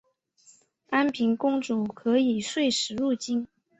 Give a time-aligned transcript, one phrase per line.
[0.89, 3.47] 安平公主可以岁时入京。